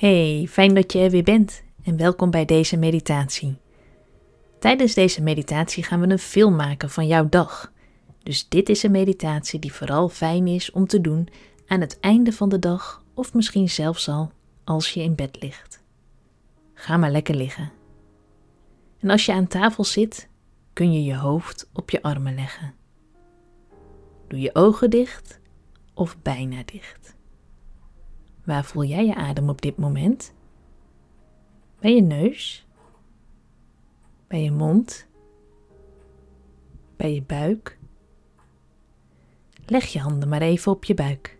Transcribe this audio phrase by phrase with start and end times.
[0.00, 3.56] Hey, fijn dat je er weer bent en welkom bij deze meditatie.
[4.58, 7.72] Tijdens deze meditatie gaan we een film maken van jouw dag.
[8.22, 11.28] Dus dit is een meditatie die vooral fijn is om te doen
[11.66, 14.30] aan het einde van de dag of misschien zelfs al
[14.64, 15.82] als je in bed ligt.
[16.74, 17.72] Ga maar lekker liggen.
[19.00, 20.28] En als je aan tafel zit,
[20.72, 22.74] kun je je hoofd op je armen leggen.
[24.28, 25.40] Doe je ogen dicht
[25.94, 27.15] of bijna dicht.
[28.46, 30.34] Waar voel jij je adem op dit moment?
[31.78, 32.66] Bij je neus?
[34.26, 35.06] Bij je mond?
[36.96, 37.78] Bij je buik?
[39.66, 41.38] Leg je handen maar even op je buik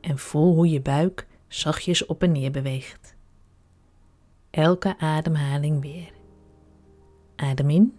[0.00, 3.16] en voel hoe je buik zachtjes op en neer beweegt.
[4.50, 6.12] Elke ademhaling weer.
[7.36, 7.98] Adem in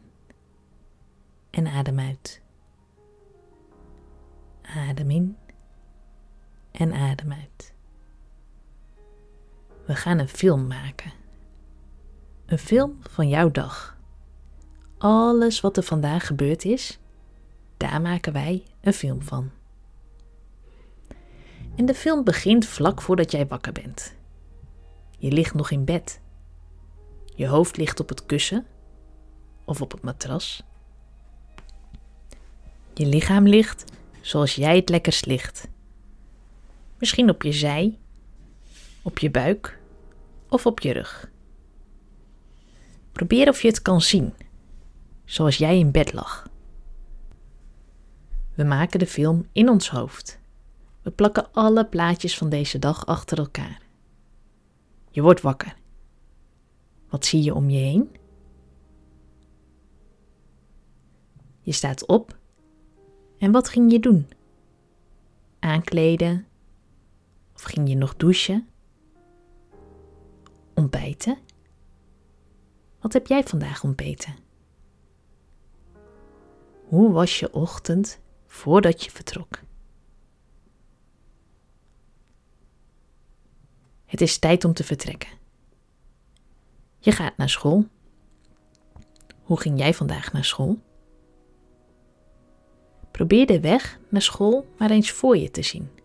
[1.50, 2.42] en adem uit.
[4.62, 5.38] Adem in
[6.72, 7.76] en adem uit.
[9.88, 11.12] We gaan een film maken.
[12.46, 13.98] Een film van jouw dag.
[14.98, 17.00] Alles wat er vandaag gebeurd is,
[17.78, 19.52] daar maken wij een film van.
[21.76, 24.16] En de film begint vlak voordat jij wakker bent.
[25.18, 26.20] Je ligt nog in bed.
[27.36, 28.66] Je hoofd ligt op het kussen
[29.66, 30.64] of op het matras.
[32.94, 33.84] Je lichaam ligt
[34.22, 35.68] zoals jij het lekkerst ligt.
[36.98, 37.98] Misschien op je zij,
[39.02, 39.77] op je buik
[40.50, 41.32] of op je rug.
[43.12, 44.34] Probeer of je het kan zien,
[45.26, 46.50] zoals jij in bed lag.
[48.56, 50.40] We maken de film in ons hoofd.
[51.02, 53.82] We plakken alle plaatjes van deze dag achter elkaar.
[55.12, 55.76] Je wordt wakker.
[57.10, 58.16] Wat zie je om je heen?
[61.62, 62.38] Je staat op.
[63.38, 64.28] En wat ging je doen?
[65.60, 66.46] Aankleden?
[67.56, 68.68] Of ging je nog douchen?
[70.78, 71.38] Ontbijten?
[73.00, 74.36] Wat heb jij vandaag ontbeten?
[76.88, 79.60] Hoe was je ochtend voordat je vertrok?
[84.06, 85.30] Het is tijd om te vertrekken.
[87.00, 87.86] Je gaat naar school.
[89.42, 90.80] Hoe ging jij vandaag naar school?
[93.12, 95.97] Probeer de weg naar school maar eens voor je te zien.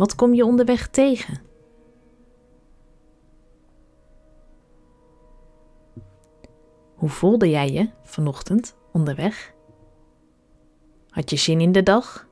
[0.00, 1.38] Wat kom je onderweg tegen?
[6.94, 9.54] Hoe voelde jij je vanochtend onderweg?
[11.08, 12.28] Had je zin in de dag?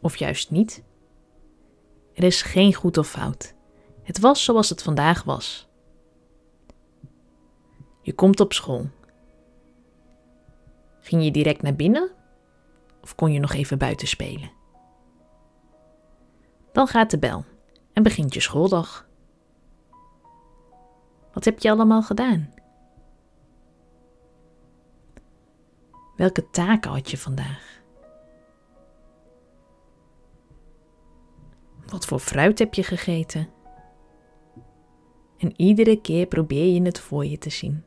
[0.00, 0.82] Of juist niet?
[2.14, 3.54] Er is geen goed of fout.
[4.02, 5.68] Het was zoals het vandaag was.
[8.02, 8.88] Je komt op school.
[11.00, 12.10] Ging je direct naar binnen?
[13.02, 14.62] Of kon je nog even buiten spelen?
[16.74, 17.44] Dan gaat de bel
[17.92, 19.08] en begint je schooldag.
[21.32, 22.54] Wat heb je allemaal gedaan?
[26.16, 27.82] Welke taken had je vandaag?
[31.86, 33.48] Wat voor fruit heb je gegeten?
[35.38, 37.84] En iedere keer probeer je het voor je te zien.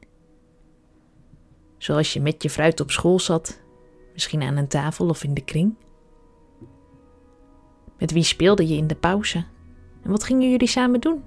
[1.77, 3.61] Zoals je met je fruit op school zat,
[4.13, 5.75] misschien aan een tafel of in de kring.
[7.99, 9.45] Met wie speelde je in de pauze?
[10.03, 11.23] En wat gingen jullie samen doen?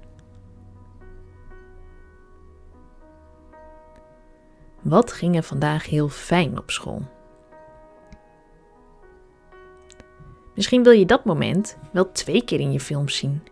[4.81, 7.01] Wat ging er vandaag heel fijn op school?
[10.55, 13.43] Misschien wil je dat moment wel twee keer in je film zien.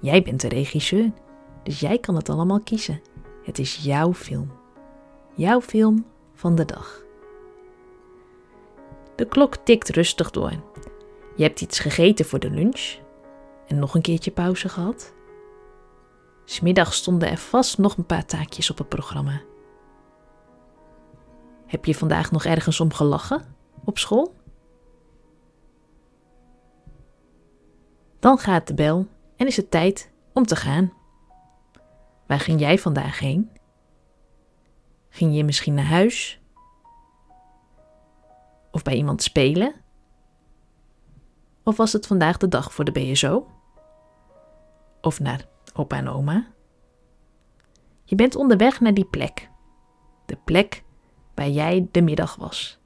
[0.00, 1.10] Jij bent de regisseur,
[1.62, 3.00] dus jij kan het allemaal kiezen.
[3.44, 4.50] Het is jouw film.
[5.34, 7.02] Jouw film van de dag.
[9.14, 10.52] De klok tikt rustig door
[11.36, 12.98] je hebt iets gegeten voor de lunch
[13.66, 15.14] en nog een keertje pauze gehad.
[16.44, 19.42] Smiddag stonden er vast nog een paar taakjes op het programma.
[21.66, 24.34] Heb je vandaag nog ergens om gelachen op school?
[28.18, 29.06] Dan gaat de bel
[29.36, 30.92] en is het tijd om te gaan.
[32.26, 33.50] Waar ging jij vandaag heen?
[35.08, 36.40] Ging je misschien naar huis?
[38.70, 39.83] Of bij iemand spelen?
[41.64, 43.46] Of was het vandaag de dag voor de BSO?
[45.00, 46.46] Of naar opa en oma?
[48.04, 49.50] Je bent onderweg naar die plek.
[50.26, 50.82] De plek
[51.34, 52.78] waar jij de middag was.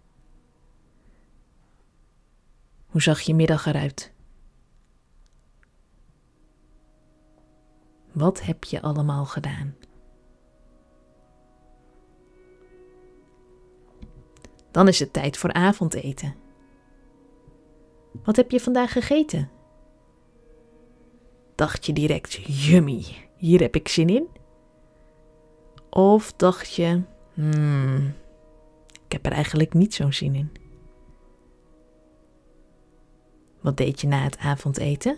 [2.87, 4.13] Hoe zag je middag eruit?
[8.13, 9.77] Wat heb je allemaal gedaan?
[14.71, 16.35] Dan is het tijd voor avondeten.
[18.29, 19.51] Wat heb je vandaag gegeten?
[21.55, 23.05] dacht je direct, yummy,
[23.37, 24.29] hier heb ik zin in?
[25.91, 27.03] Of dacht je,
[27.35, 28.15] hmm,
[29.05, 30.53] ik heb er eigenlijk niet zo'n zin in?
[33.61, 35.17] Wat deed je na het avondeten?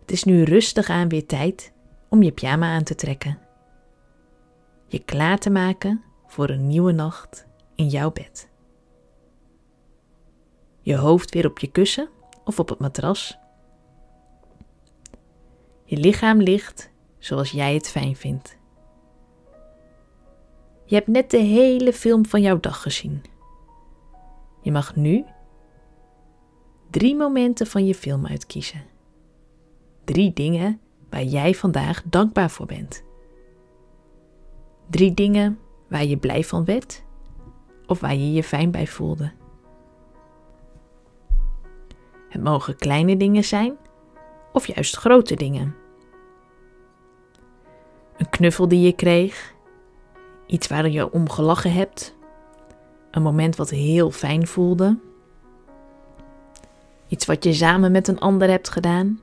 [0.00, 1.72] Het is nu rustig aan weer tijd
[2.08, 3.38] om je pyjama aan te trekken.
[4.86, 7.47] Je klaar te maken voor een nieuwe nacht
[7.78, 8.48] in jouw bed.
[10.80, 12.08] Je hoofd weer op je kussen
[12.44, 13.38] of op het matras.
[15.84, 18.56] Je lichaam ligt zoals jij het fijn vindt.
[20.84, 23.22] Je hebt net de hele film van jouw dag gezien.
[24.62, 25.24] Je mag nu
[26.90, 28.84] drie momenten van je film uitkiezen.
[30.04, 30.80] Drie dingen
[31.10, 33.04] waar jij vandaag dankbaar voor bent.
[34.90, 35.58] Drie dingen
[35.88, 37.06] waar je blij van werd
[37.88, 39.32] of waar je je fijn bij voelde.
[42.28, 43.76] Het mogen kleine dingen zijn
[44.52, 45.76] of juist grote dingen.
[48.16, 49.54] Een knuffel die je kreeg,
[50.46, 52.16] iets waar je om gelachen hebt,
[53.10, 54.98] een moment wat heel fijn voelde,
[57.08, 59.20] iets wat je samen met een ander hebt gedaan.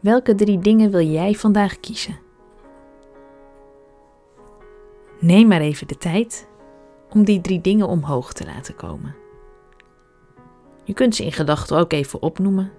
[0.00, 2.18] Welke drie dingen wil jij vandaag kiezen?
[5.20, 6.48] Neem maar even de tijd
[7.14, 9.14] om die drie dingen omhoog te laten komen.
[10.84, 12.72] Je kunt ze in gedachten ook even opnoemen.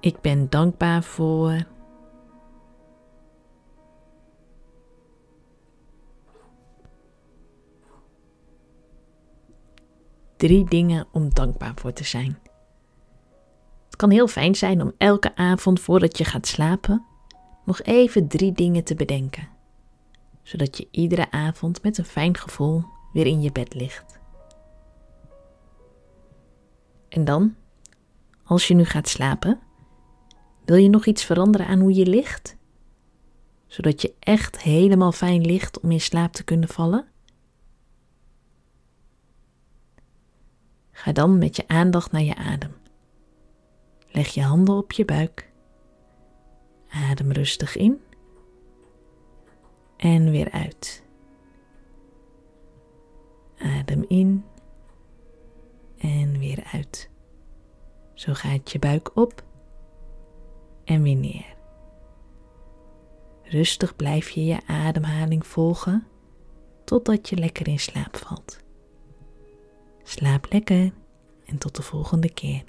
[0.00, 1.64] Ik ben dankbaar voor.
[10.36, 12.38] Drie dingen om dankbaar voor te zijn.
[13.84, 17.04] Het kan heel fijn zijn om elke avond voordat je gaat slapen
[17.64, 19.48] nog even drie dingen te bedenken,
[20.42, 24.20] zodat je iedere avond met een fijn gevoel weer in je bed ligt.
[27.08, 27.54] En dan,
[28.44, 29.60] als je nu gaat slapen,
[30.64, 32.56] wil je nog iets veranderen aan hoe je ligt?
[33.66, 37.06] Zodat je echt helemaal fijn ligt om in slaap te kunnen vallen?
[40.90, 42.74] Ga dan met je aandacht naar je adem.
[44.08, 45.50] Leg je handen op je buik.
[46.88, 48.00] Adem rustig in
[49.96, 51.02] en weer uit.
[53.62, 54.44] Adem in
[55.98, 57.10] en weer uit.
[58.14, 59.44] Zo gaat je buik op
[60.84, 61.56] en weer neer.
[63.42, 66.06] Rustig blijf je je ademhaling volgen
[66.84, 68.58] totdat je lekker in slaap valt.
[70.02, 70.92] Slaap lekker
[71.44, 72.64] en tot de volgende keer.